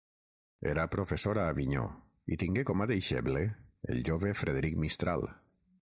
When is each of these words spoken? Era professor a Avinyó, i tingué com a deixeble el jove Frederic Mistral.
Era 0.69 0.85
professor 0.93 1.39
a 1.41 1.43
Avinyó, 1.53 1.83
i 2.35 2.39
tingué 2.45 2.65
com 2.71 2.81
a 2.81 2.89
deixeble 2.95 3.45
el 3.95 4.03
jove 4.11 4.37
Frederic 4.43 4.85
Mistral. 4.87 5.33